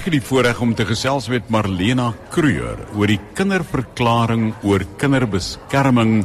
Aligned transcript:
Ek 0.00 0.06
het 0.08 0.14
die 0.14 0.24
voorreg 0.24 0.56
om 0.64 0.70
te 0.72 0.86
gesels 0.88 1.26
met 1.28 1.50
Marlena 1.52 2.06
Kruger 2.32 2.78
oor 2.96 3.10
die 3.10 3.18
kinderverklaring 3.36 4.46
oor 4.64 4.80
kinderbeskerming 4.96 6.22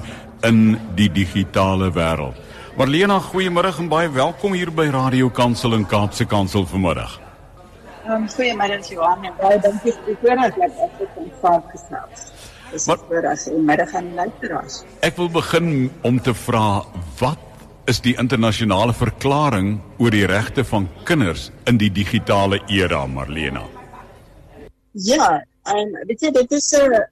in 0.47 0.61
die 0.95 1.09
digitale 1.11 1.89
wêreld. 1.91 2.39
Marlena, 2.79 3.17
goeiemôre 3.19 3.73
en 3.83 3.89
baie 3.91 4.07
welkom 4.15 4.55
hier 4.55 4.71
by 4.71 4.85
Radio 4.95 5.27
Kansel 5.27 5.75
en 5.75 5.83
Kaapse 5.91 6.23
Kansel 6.23 6.63
vanmiddag. 6.71 7.17
Um, 8.07 8.29
goeiemôre 8.31 8.79
Johan 8.87 9.27
en 9.27 9.35
baie 9.41 9.59
dankie 9.59 9.91
vir 9.91 10.07
die 10.07 10.17
voorreg 10.23 10.55
dat 10.61 10.79
ek 10.87 10.95
dit 11.01 11.11
kon 11.17 11.31
saamgesels. 11.43 12.25
Dis 12.71 12.87
vir 12.87 13.27
as 13.27 13.47
'n 13.51 13.65
middag 13.65 13.91
aan 13.91 14.13
luisteraars. 14.15 14.85
Ek 15.01 15.17
wil 15.17 15.27
begin 15.27 15.91
om 16.01 16.21
te 16.21 16.33
vra 16.33 16.85
wat 17.19 17.44
is 17.85 17.99
die 18.01 18.15
internasionale 18.17 18.93
verklaring 18.97 19.75
oor 20.01 20.13
die 20.13 20.25
regte 20.25 20.63
van 20.65 20.87
kinders 21.05 21.51
in 21.69 21.77
die 21.77 21.91
digitale 21.93 22.57
era, 22.73 23.03
Marlena. 23.05 23.61
Ja, 25.05 25.27
en 25.69 25.91
um, 25.93 26.07
weet 26.09 26.25
jy 26.25 26.31
dit 26.33 26.55
is 26.57 26.71
'n 26.73 27.03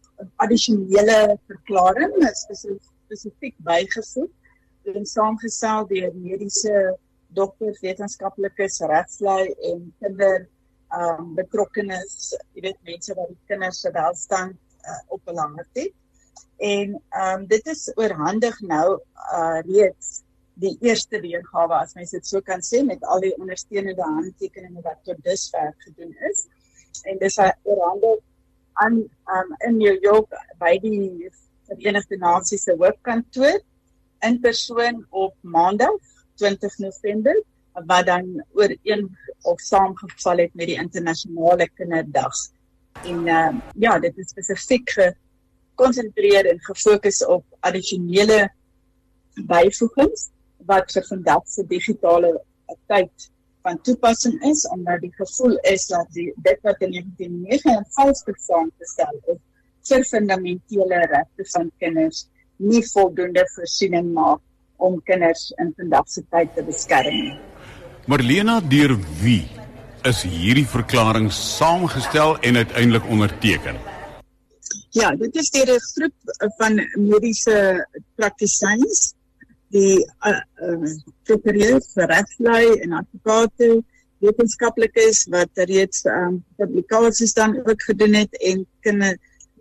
addisionele 0.42 1.38
verklaring, 1.52 2.14
spesifiek 2.42 3.56
bygevoeg 3.58 4.96
en 4.96 5.06
saamgestel 5.06 5.86
deur 5.88 6.10
mediese 6.16 6.98
dokters, 7.38 7.80
wetenskaplikes, 7.82 8.82
regslui 8.90 9.54
en 9.70 9.94
kinder 10.02 10.48
ehm 10.94 11.20
um, 11.20 11.36
betrokkenes, 11.36 12.34
jy 12.54 12.62
weet 12.62 12.82
mense 12.82 13.14
wat 13.14 13.30
die 13.30 13.42
kinders 13.48 13.82
se 13.82 13.92
welstand 13.92 14.58
uh, 14.86 15.00
op 15.08 15.22
belang 15.26 15.58
het. 15.62 15.94
En 16.58 16.98
ehm 16.98 17.42
um, 17.42 17.48
dit 17.48 17.66
is 17.68 17.92
oorhandig 17.96 18.62
nou 18.62 19.02
uh 19.34 19.60
reeds 19.70 20.24
die 20.62 20.76
eerste 20.86 21.20
weergawe 21.22 21.80
as 21.82 21.96
mens 21.98 22.14
dit 22.14 22.28
so 22.28 22.42
kan 22.42 22.62
sê 22.62 22.84
met 22.86 23.02
al 23.10 23.24
die 23.24 23.34
ondersteunende 23.40 24.06
handtekeninge 24.06 24.84
wat 24.86 25.00
tot 25.08 25.22
dusver 25.26 25.74
gedoen 25.86 26.14
is. 26.30 26.46
En 27.10 27.18
dis 27.22 27.40
oorhandig 27.64 28.22
aan 28.74 29.00
um, 29.34 29.56
in 29.68 29.78
New 29.78 29.98
York 30.02 30.30
by 30.62 30.76
die 30.82 31.30
Verenigde 31.70 32.18
Nasies 32.22 32.66
se 32.68 32.76
hoofkantoor 32.78 33.60
in 34.28 34.40
persoon 34.42 35.06
op 35.10 35.34
Maandag 35.42 35.98
20 36.42 36.78
November 36.78 37.38
wat 37.74 38.06
dan 38.06 38.44
oor 38.54 38.76
een 38.84 39.08
of 39.42 39.62
saamgeval 39.62 40.44
het 40.46 40.54
met 40.54 40.70
die 40.70 40.78
internasionale 40.78 41.70
kinderdag. 41.74 42.36
En 43.04 43.28
uh, 43.28 43.50
ja, 43.74 43.98
dit 44.00 44.18
is 44.18 44.30
spesifiek 44.30 44.94
gekonsentreer 44.94 46.46
en 46.52 46.62
gefokus 46.62 47.24
op 47.26 47.46
addisionele 47.60 48.52
byvoegings 49.50 50.30
wat 50.68 50.92
vir 50.96 51.06
vandag 51.10 51.48
se 51.48 51.66
digitale 51.68 52.34
tyd 52.92 53.30
van 53.64 53.80
toepassing 53.82 54.42
is 54.50 54.66
omdat 54.76 55.02
die 55.02 55.14
gevoel 55.16 55.58
is 55.72 55.88
dat 55.88 56.08
die 56.18 56.30
dit 56.48 56.60
wat 56.68 56.82
in 56.84 56.92
1959 56.92 58.40
saamgestel 58.48 59.20
is 59.34 59.42
vir 59.90 60.06
fundamentele 60.10 61.00
regte 61.12 61.46
van 61.56 61.72
kinders 61.80 62.26
nie 62.58 62.84
voldoende 62.92 63.44
voorsiening 63.56 64.12
maak 64.16 64.42
om 64.84 65.00
kinders 65.08 65.52
in 65.64 65.72
vandag 65.78 66.08
se 66.12 66.24
tyd 66.32 66.54
te 66.56 66.64
beskerm 66.68 67.16
nie. 67.16 67.36
Marlena 68.08 68.60
deur 68.60 68.96
wie 69.24 69.46
is 70.08 70.24
hierdie 70.28 70.68
verklaring 70.68 71.30
saamgestel 71.32 72.36
en 72.44 72.60
uiteindelik 72.60 73.06
onderteken? 73.08 73.80
Ja, 74.94 75.14
dit 75.16 75.36
is 75.36 75.50
deur 75.56 75.72
'n 75.76 75.80
groep 75.80 76.16
van 76.60 76.80
mediese 76.96 77.88
praktisyns 78.16 79.14
die 79.74 79.98
uh, 80.30 80.40
uh, 80.62 80.92
prokureurs 81.28 81.90
vir 81.98 82.12
regslui 82.12 82.66
en 82.86 83.00
advokate 83.02 83.70
wetenskaplikes 84.24 85.26
wat 85.34 85.64
reeds 85.70 86.06
um, 86.08 86.38
publikasies 86.62 87.34
dan 87.36 87.58
ook 87.64 87.82
gedoen 87.90 88.22
het 88.22 88.38
en 88.40 88.66
kan 88.86 89.02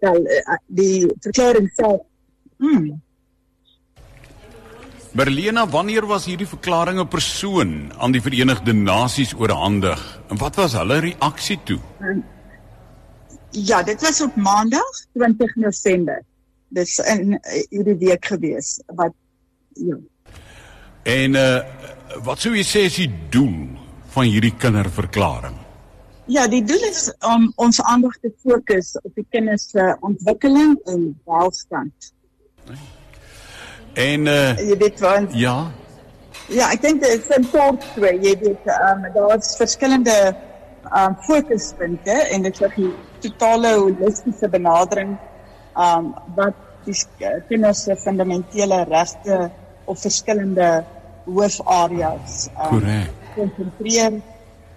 wel 0.05 0.21
uh, 0.27 0.59
die 0.69 1.09
verklaring 1.25 1.71
self 1.79 2.05
hmm. 2.63 3.01
Berlina 5.13 5.67
wanneer 5.69 6.07
was 6.09 6.25
hierdie 6.25 6.49
verklaring 6.49 7.01
'n 7.01 7.09
persoon 7.09 7.93
aan 8.01 8.13
die 8.13 8.23
Verenigde 8.25 8.73
Nasies 8.73 9.35
oorhandig? 9.37 10.01
En 10.33 10.39
wat 10.41 10.57
was 10.57 10.73
hulle 10.73 10.99
reaksie 11.05 11.59
toe? 11.65 11.81
Um, 12.01 12.25
Ja 13.53 13.83
dit 13.83 14.01
was 14.01 14.21
op 14.25 14.37
maandag 14.37 14.89
20 15.13 15.57
November. 15.57 16.23
Dis 16.69 16.99
in 16.99 17.37
hierdie 17.69 17.99
week 18.01 18.25
gewees 18.25 18.81
wat 18.87 19.13
Ja. 19.75 19.97
En 21.03 21.35
uh 21.35 21.61
wat 22.25 22.43
sou 22.45 22.51
jy 22.53 22.63
sê 22.67 22.85
is 22.85 22.97
die 23.01 23.11
doel 23.33 23.73
van 24.13 24.27
hierdie 24.29 24.53
kinderverklaring? 24.61 25.55
Ja, 26.31 26.45
die 26.47 26.61
doel 26.65 26.83
is 26.91 27.09
om 27.27 27.49
ons 27.57 27.81
aandag 27.83 28.19
te 28.21 28.31
fokus 28.45 28.93
op 29.01 29.15
die 29.17 29.25
kinders 29.33 29.71
se 29.73 29.87
ontwikkeling 30.05 30.77
en 30.93 31.07
welstand. 31.25 32.13
En 33.95 34.27
uh 34.27 34.53
jy 34.61 34.77
weet 34.85 35.01
wat? 35.01 35.33
Ja. 35.35 35.57
Ja, 36.53 36.69
ek 36.71 36.83
dink 36.83 37.03
dit 37.03 37.17
is 37.17 37.37
'n 37.39 37.49
kort 37.51 37.81
twee. 37.95 38.21
Jy 38.21 38.37
weet 38.45 38.71
um 38.91 39.09
daar's 39.15 39.57
verskillende 39.57 40.37
um 40.93 41.17
fokuspunte 41.27 42.13
en 42.13 42.43
dit 42.43 42.61
is 42.61 42.77
'n 42.77 42.93
totale 43.21 43.75
holistiese 43.79 44.49
benadering 44.49 45.17
um 45.77 46.15
wat 46.37 46.55
die 46.85 46.97
kinders 47.49 47.83
se 47.83 47.97
fundamentele 47.97 48.85
regte 48.85 49.51
op 49.93 50.01
verskillende 50.01 50.69
hoofareas 51.27 52.47
um, 52.67 52.87
konsentreer. 53.37 54.21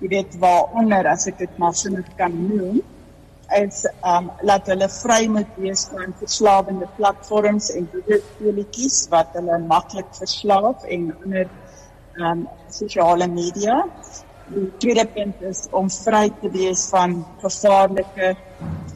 Jy 0.03 0.11
weet 0.11 0.35
waaronder 0.41 1.07
as 1.13 1.25
ek 1.31 1.39
dit 1.39 1.61
maar 1.61 1.75
so 1.77 1.93
net 1.93 2.09
kan 2.19 2.35
noem 2.35 2.83
is 3.53 3.83
um 4.01 4.31
laat 4.41 4.67
hulle 4.71 4.87
vry 4.89 5.27
moet 5.29 5.57
wees 5.61 5.85
van 5.91 6.13
verslawende 6.19 6.87
platforms 6.97 7.69
en 7.77 7.87
videospeletjies 7.93 9.03
wat 9.11 9.35
hulle 9.37 9.59
maklik 9.69 10.09
verslaaf 10.17 10.85
en 10.89 11.11
ander 11.23 11.51
um 12.17 12.47
sosiale 12.73 13.27
media. 13.29 13.83
Die 14.49 14.65
tweede 14.81 15.05
punt 15.13 15.41
is 15.45 15.65
om 15.71 15.89
vry 15.93 16.29
te 16.41 16.49
wees 16.53 16.87
van 16.93 17.19
gevaarlike 17.43 18.33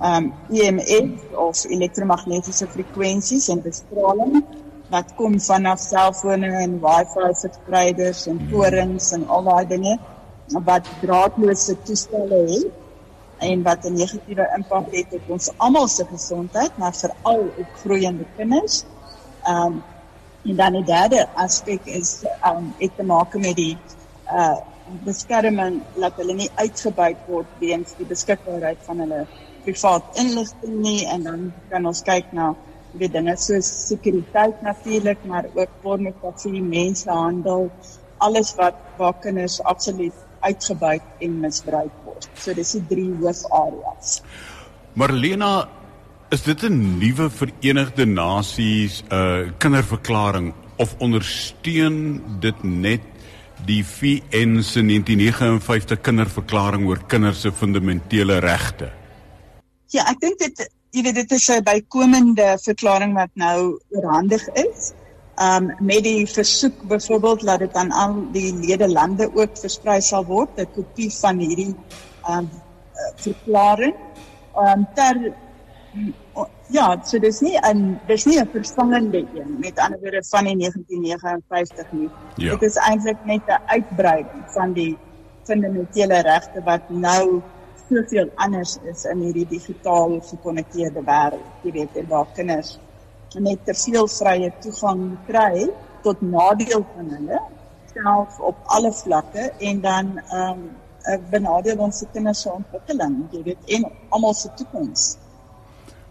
um 0.10 0.32
EMF 0.50 1.38
of 1.46 1.66
elektromagnetiese 1.70 2.68
frekwensies 2.74 3.50
en 3.54 3.62
bestraling 3.62 4.42
wat 4.90 5.14
kom 5.16 5.40
vanaf 5.40 5.80
selfone 5.80 6.50
en 6.64 6.80
wifi 6.82 7.28
verspreiders 7.42 8.26
en 8.28 8.40
torings 8.52 9.12
en 9.18 9.28
al 9.28 9.44
daai 9.44 9.66
dinge 9.68 9.98
wat 10.66 10.88
draadloose 11.02 11.76
toestelle 11.86 12.40
het 12.50 12.72
en 13.50 13.62
wat 13.64 13.86
'n 13.86 13.94
negatiewe 13.94 14.46
impak 14.58 14.88
het 14.92 15.14
op 15.14 15.30
ons 15.30 15.50
almal 15.58 15.88
se 15.88 16.06
gesondheid, 16.06 16.78
maar 16.78 16.94
veral 16.94 17.42
op 17.58 17.70
groeiende 17.84 18.26
kinders. 18.36 18.84
Ehm 19.44 19.66
um, 19.66 19.84
en 20.44 20.56
dan 20.56 20.74
die 20.74 20.84
derde 20.84 21.28
aspek 21.36 21.86
is 21.86 22.24
ehm 22.24 22.58
um, 22.58 22.74
het 22.78 22.92
te 22.96 23.04
maak 23.04 23.34
met 23.34 23.56
die 23.56 23.78
uh 24.32 24.58
beskerming 25.06 25.82
dat 25.96 26.16
hulle 26.16 26.34
nie 26.34 26.50
uitgebuit 26.56 27.18
word 27.28 27.48
weens 27.60 27.94
die 27.98 28.06
beskikbaarheid 28.06 28.78
van 28.82 29.00
hulle 29.00 29.26
privaat 29.64 30.04
inligting 30.14 30.80
nie 30.82 31.06
en 31.06 31.24
dan 31.24 31.54
kan 31.70 31.86
ons 31.86 32.02
kyk 32.02 32.32
na 32.32 32.56
weet 32.98 33.14
dinge 33.14 33.36
soos 33.38 33.70
sekuriteit 33.88 34.62
natuurlik, 34.62 35.22
maar 35.26 35.46
ook 35.54 35.70
pornografie, 35.82 36.62
mensenhandel, 36.62 37.70
alles 38.18 38.54
wat 38.56 38.76
waar 38.98 39.16
kinders 39.22 39.60
absoluut 39.64 40.16
uitgebuit 40.40 41.04
en 41.20 41.40
misbruik 41.40 41.94
word. 42.06 42.30
So 42.36 42.54
dis 42.54 42.72
die 42.78 42.86
drie 42.90 43.10
hoofareas. 43.20 44.20
Marlena, 45.00 45.70
is 46.30 46.44
dit 46.44 46.64
'n 46.64 46.98
nuwe 47.00 47.30
Verenigde 47.30 48.06
Nasies 48.06 49.04
uh 49.12 49.50
kinderverklaring 49.58 50.54
of 50.78 50.96
ondersteun 51.00 52.22
dit 52.40 52.64
net 52.64 53.02
die 53.66 53.84
VN 53.84 54.62
se 54.62 54.82
1959 54.82 56.02
kinderverklaring 56.02 56.88
oor 56.88 57.02
kinders 57.08 57.42
se 57.42 57.52
fundamentele 57.52 58.40
regte? 58.40 58.92
Ja, 59.88 60.06
ek 60.12 60.20
dink 60.20 60.40
dit 60.40 60.70
jy 60.92 61.04
weet 61.06 61.16
dit 61.16 61.32
is 61.32 61.50
'n 61.50 61.64
bykomende 61.64 62.58
verklaring 62.62 63.14
wat 63.14 63.30
nou 63.34 63.80
oorhandig 63.90 64.48
is. 64.54 64.94
Um 65.40 65.74
met 65.80 66.04
die 66.04 66.28
versoek 66.28 66.82
byvoorbeeld 66.88 67.46
dat 67.46 67.60
dit 67.60 67.74
aan 67.74 67.92
al 67.92 68.16
die 68.32 68.54
lede 68.54 68.90
lande 68.90 69.30
ook 69.34 69.58
versprei 69.58 70.02
sal 70.02 70.26
word, 70.26 70.50
'n 70.58 70.72
kopie 70.76 71.12
van 71.22 71.38
hierdie 71.38 71.76
um 72.30 72.50
verklaring. 73.16 73.96
Um 74.56 74.88
ter 74.96 75.34
ja, 76.70 77.02
so 77.04 77.20
dis 77.20 77.40
nie 77.42 77.58
'n 77.58 78.00
dis 78.08 78.26
nie 78.26 78.40
'n 78.40 78.50
vervangende 78.52 79.26
een 79.34 79.56
met 79.60 79.80
ander 79.80 80.00
woorde 80.00 80.24
van 80.24 80.44
die 80.44 80.56
1959 80.56 81.92
nie. 81.92 82.10
Ja. 82.36 82.52
Dit 82.52 82.62
is 82.62 82.76
eintlik 82.76 83.26
net 83.26 83.42
'n 83.48 83.62
uitbreiding 83.66 84.44
van 84.48 84.74
die 84.74 84.98
fundamentele 85.44 86.22
regte 86.22 86.62
wat 86.64 86.90
nou 86.90 87.42
soveel 87.90 88.30
anders 88.36 88.78
is 88.92 89.06
in 89.10 89.24
hierdie 89.26 89.48
digitaal 89.50 90.20
gekonnekteerde 90.30 91.04
wêreld. 91.06 91.48
Jy 91.64 91.72
weet, 91.72 91.96
en 92.02 92.08
waar 92.08 92.28
kinders 92.36 92.78
net 93.38 93.62
te 93.66 93.76
veel 93.78 94.08
vrye 94.10 94.50
toegang 94.64 95.04
kry 95.28 95.70
tot 96.04 96.22
nadeel 96.22 96.86
van 96.96 97.10
hulle 97.14 97.40
self 97.94 98.40
op 98.40 98.62
alle 98.76 98.92
vlakke 98.94 99.52
en 99.60 99.82
dan 99.82 100.14
ehm 100.18 100.52
um, 100.52 100.70
benadeel 101.32 101.80
ons 101.82 101.98
se 101.98 102.06
kinders 102.14 102.42
se 102.44 102.52
ontwikkeling, 102.52 103.16
jy 103.34 103.40
weet, 103.44 103.70
en 103.78 103.86
almal 104.14 104.36
se 104.38 104.50
toekoms. 104.58 105.16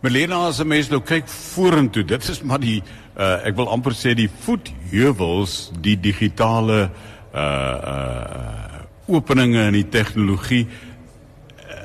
Melena 0.00 0.46
as 0.46 0.60
'n 0.60 0.66
mens 0.66 0.88
nou 0.88 1.00
kyk 1.02 1.28
vorentoe, 1.28 2.04
dit 2.04 2.28
is 2.28 2.42
maar 2.42 2.58
die 2.60 2.82
uh, 3.16 3.46
ek 3.46 3.54
wil 3.56 3.68
amper 3.68 3.92
sê 3.92 4.14
die 4.14 4.30
voetheuwels, 4.30 5.70
die 5.80 5.96
digitale 6.00 6.90
uh 7.34 7.78
uh 7.92 8.78
openinge 9.08 9.62
in 9.66 9.72
die 9.72 9.88
tegnologie. 9.88 10.66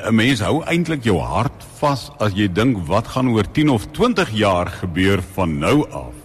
'n 0.03 0.15
Mens 0.15 0.41
hou 0.43 0.61
eintlik 0.67 1.05
jou 1.07 1.19
hart 1.19 1.63
vas 1.79 2.09
as 2.19 2.33
jy 2.35 2.47
dink 2.51 2.79
wat 2.87 3.07
gaan 3.15 3.29
oor 3.31 3.47
10 3.55 3.69
of 3.69 3.85
20 3.95 4.31
jaar 4.35 4.67
gebeur 4.67 5.21
van 5.35 5.59
nou 5.59 5.83
af. 5.89 6.15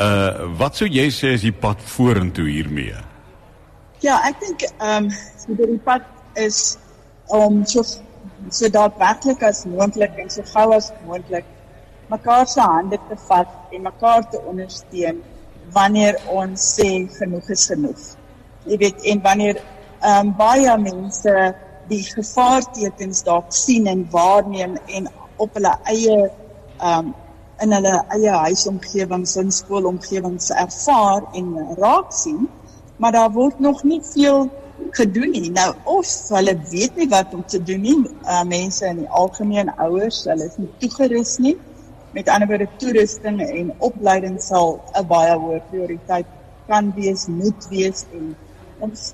Uh 0.00 0.48
wat 0.58 0.76
sou 0.76 0.88
jy 0.88 1.08
sê 1.12 1.34
is 1.36 1.44
die 1.44 1.52
pad 1.64 1.80
vorentoe 1.94 2.48
hiermee? 2.48 2.96
Ja, 4.00 4.16
ek 4.28 4.40
dink 4.40 4.64
ehm 4.70 5.04
um, 5.04 5.10
so 5.38 5.54
die 5.58 5.78
pad 5.84 6.06
is 6.40 6.78
om 7.28 7.64
so 7.66 7.84
so 8.50 8.68
daadwerklik 8.68 9.42
as 9.42 9.64
moontlik 9.64 10.16
en 10.18 10.30
so 10.30 10.42
gou 10.54 10.72
as 10.76 10.88
moontlik 11.06 11.44
mekaar 12.10 12.46
se 12.48 12.60
hande 12.60 12.98
te 13.08 13.18
vat 13.28 13.52
en 13.72 13.82
mekaar 13.82 14.24
te 14.30 14.40
ondersteun 14.40 15.20
wanneer 15.76 16.16
ons 16.28 16.64
sê 16.78 16.88
genoeg 17.18 17.52
is 17.52 17.66
genoeg. 17.70 18.00
Jy 18.64 18.80
weet 18.86 19.04
en 19.12 19.22
wanneer 19.28 19.60
ehm 20.00 20.32
um, 20.32 20.32
baie 20.40 20.78
mense 20.78 21.36
die 21.90 22.02
gevaartekens 22.06 23.22
dalk 23.26 23.50
sien 23.54 23.86
en 23.90 24.06
waarneem 24.10 24.76
en 24.86 25.08
op 25.42 25.54
hulle 25.58 25.72
eie 25.90 26.16
um, 26.82 27.12
in 27.62 27.74
hulle 27.74 27.94
eie 28.16 28.32
huisomgewings 28.46 29.36
en 29.38 29.52
skoolomgewings 29.54 30.50
ervaar 30.64 31.26
en 31.38 31.54
raak 31.78 32.10
sien, 32.14 32.48
maar 32.96 33.14
daar 33.14 33.30
word 33.34 33.60
nog 33.60 33.82
nie 33.86 34.00
veel 34.02 34.48
gedoen 34.98 35.30
nie. 35.30 35.50
Nou 35.54 35.68
of 35.84 36.10
hulle 36.34 36.56
weet 36.70 36.96
nie 36.98 37.08
wat 37.12 37.34
om 37.34 37.44
te 37.46 37.62
doen 37.62 37.84
nie. 37.86 37.98
Uh, 38.24 38.42
mense 38.48 38.86
in 38.86 39.04
die 39.04 39.08
algemeen 39.08 39.70
ouers, 39.76 40.24
hulle 40.26 40.48
is 40.50 40.58
nie 40.58 40.70
toegerus 40.82 41.36
nie. 41.44 41.56
Met 42.12 42.28
ander 42.28 42.50
woorde 42.50 42.68
toerusting 42.82 43.40
en 43.46 43.72
opleiding 43.78 44.40
sal 44.42 44.80
'n 44.98 45.06
baie 45.08 45.36
hoë 45.38 45.62
prioriteit 45.70 46.26
kan 46.66 46.92
wees, 46.96 47.26
moet 47.26 47.68
wees 47.70 48.04
en 48.12 48.34
ons 48.80 49.12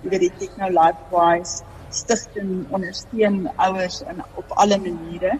stigting 0.00 0.12
oor 0.12 0.18
die 0.18 0.32
Technolife 0.38 1.02
Wise 1.10 1.64
stigting 1.90 2.66
ondersteun 2.70 3.50
ouers 3.56 4.02
in 4.02 4.22
op 4.34 4.52
alle 4.56 4.78
maniere. 4.78 5.38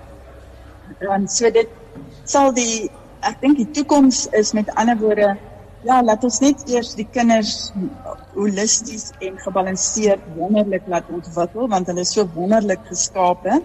Dan 1.00 1.28
so 1.28 1.50
dit 1.50 1.68
sal 2.24 2.52
die 2.52 2.90
ek 3.22 3.40
dink 3.40 3.56
die 3.56 3.70
toekoms 3.70 4.26
is 4.32 4.52
met 4.52 4.70
ander 4.74 4.96
woorde 4.98 5.36
ja, 5.84 6.02
laat 6.02 6.24
ons 6.24 6.40
net 6.40 6.68
eers 6.68 6.94
die 6.94 7.06
kinders 7.08 7.72
holisties 8.34 9.12
en 9.20 9.38
gebalanseerd 9.40 10.20
wonderlik 10.36 10.86
laat 10.88 11.08
ontwikkel 11.08 11.68
want 11.68 11.86
hulle 11.86 12.00
is 12.00 12.12
so 12.12 12.26
wonderlik 12.34 12.80
geskape. 12.88 13.62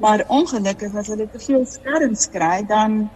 Maar 0.00 0.24
ongelukkig 0.28 0.94
as 0.94 1.08
hulle 1.08 1.28
te 1.30 1.38
veel 1.38 1.64
skerms 1.66 2.26
kry, 2.28 2.64
dan 2.66 3.08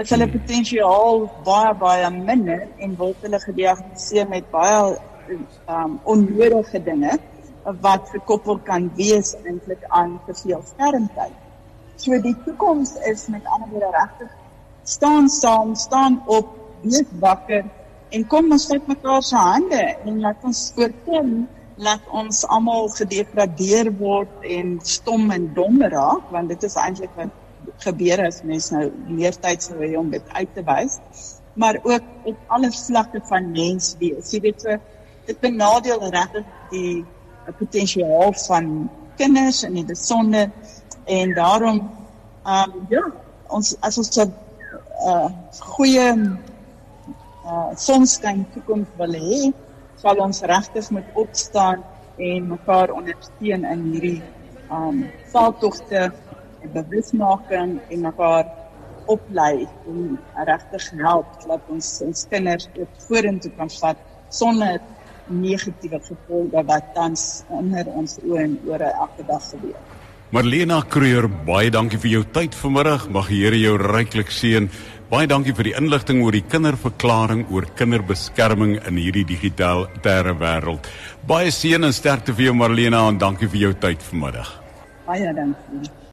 is 0.00 0.10
hulle 0.10 0.24
hmm. 0.24 0.38
potensiaal 0.40 1.26
baie 1.44 1.74
baie 1.78 2.10
minder 2.10 2.64
en 2.82 2.96
word 2.96 3.20
hulle 3.22 3.38
gediagnoseer 3.44 4.28
met 4.28 4.48
baie 4.50 4.96
um 5.30 6.00
onnodige 6.02 6.82
dinge 6.84 7.18
wat 7.80 8.10
gekoppel 8.12 8.58
kan 8.64 8.90
wees 8.96 9.34
eintlik 9.44 9.84
aan 9.88 10.18
te 10.26 10.34
veel 10.42 10.62
skermtyd. 10.72 11.36
So 11.96 12.18
die 12.20 12.36
toekoms 12.44 12.96
is 13.10 13.26
met 13.32 13.46
ander 13.46 13.70
woorde 13.70 13.92
regtig 13.96 14.32
staan 14.84 15.28
saam, 15.28 15.74
staan 15.74 16.22
op, 16.26 16.48
wees 16.82 17.08
wakker 17.20 17.64
en 18.14 18.26
kom 18.30 18.52
ons 18.54 18.66
vat 18.70 18.88
mekaar 18.90 19.22
se 19.26 19.36
hande 19.40 19.82
en 20.06 20.18
laat 20.22 20.44
ons 20.46 20.60
voorkom 20.76 21.30
laat 21.86 22.10
ons 22.14 22.42
almal 22.54 22.90
gedegradeer 22.94 23.90
word 23.98 24.44
en 24.56 24.76
stom 24.86 25.32
en 25.34 25.48
dom 25.56 25.80
raak 25.94 26.28
want 26.34 26.52
dit 26.52 26.66
is 26.68 26.76
eintlik 26.84 27.16
wat 27.18 27.32
gebeur 27.86 28.22
as 28.26 28.42
mense 28.46 28.74
nou 28.76 28.90
meer 29.08 29.34
tyd 29.46 29.64
sou 29.64 29.80
hê 29.80 29.94
om 29.98 30.12
dit 30.12 30.36
uit 30.36 30.52
te 30.54 30.62
wys 30.68 31.00
maar 31.62 31.80
ook 31.82 32.30
op 32.30 32.54
alle 32.56 32.70
vlakke 32.76 33.22
van 33.30 33.50
mens 33.56 33.94
wees 34.02 34.30
jy 34.36 34.42
weet 34.46 34.66
so 34.66 34.78
dit 35.26 35.40
benadeel 35.40 36.02
regtig 36.10 36.44
die 36.70 37.04
potensiaal 37.58 38.32
van 38.46 38.90
kinders 39.16 39.62
in 39.62 39.78
die 39.78 39.84
besonder 39.84 40.50
en 41.04 41.34
daarom 41.36 41.80
um, 42.44 42.72
ja 42.90 43.04
ons 43.48 43.74
as 43.80 43.98
ons 43.98 44.10
'n 44.16 44.32
uh, 45.06 45.28
goeie 45.76 46.08
uh 47.44 47.70
sonskyn 47.76 48.46
toekoms 48.54 48.88
wil 48.96 49.14
hê, 49.20 49.52
sal 50.00 50.20
ons 50.26 50.40
regtig 50.42 50.90
moet 50.90 51.08
opstaan 51.14 51.84
en 52.16 52.48
mekaar 52.48 52.90
ondersteun 52.90 53.64
in 53.72 53.82
hierdie 53.92 54.22
um 54.70 55.04
veldtogte 55.32 56.02
en 56.62 56.72
bewusmaking 56.72 57.80
en 57.90 58.00
mekaar 58.00 58.46
oplei 59.06 59.68
en 59.86 60.18
regtig 60.48 60.90
help 61.02 61.26
dat 61.46 61.60
ons 61.68 61.88
ons 62.06 62.26
kinders 62.30 62.68
vorentoe 63.08 63.52
kan 63.58 63.70
vat 63.80 63.98
sonder 64.28 64.80
negatiewe 65.28 66.00
gevolge 66.04 66.64
wat 66.68 66.94
tans 66.94 67.44
onder 67.48 67.88
ons 67.92 68.18
oë 68.24 68.42
en 68.44 68.56
ore 68.68 68.90
elke 68.92 69.26
dag 69.28 69.44
gebeur. 69.50 69.78
Marlena 70.34 70.80
Kreur, 70.90 71.28
baie 71.46 71.70
dankie 71.70 72.00
vir 72.02 72.10
jou 72.10 72.24
tyd 72.34 72.56
vanmiddag. 72.58 73.06
Mag 73.14 73.28
die 73.30 73.44
Here 73.44 73.60
jou 73.60 73.76
ryklik 73.78 74.32
seën. 74.34 74.66
Baie 75.12 75.28
dankie 75.30 75.54
vir 75.54 75.68
die 75.68 75.74
inligting 75.78 76.24
oor 76.24 76.34
die 76.34 76.42
kinderverklaring 76.42 77.44
oor 77.54 77.68
kinderbeskerming 77.78 78.80
in 78.88 78.98
hierdie 78.98 79.26
digitale 79.28 79.86
wêreld. 80.02 80.88
Baie 81.28 81.54
seën 81.54 81.86
en 81.86 81.94
sterkte 81.94 82.34
vir 82.34 82.48
jou 82.48 82.54
Marlena 82.58 83.06
en 83.08 83.20
dankie 83.20 83.46
vir 83.52 83.68
jou 83.68 83.74
tyd 83.78 84.02
vanmiddag. 84.02 84.50
Baie 85.06 85.34
dankie. 85.36 85.94